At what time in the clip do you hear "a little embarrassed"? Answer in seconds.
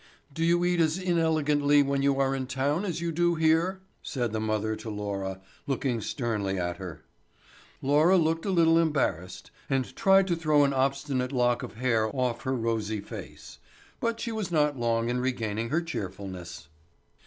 8.43-9.51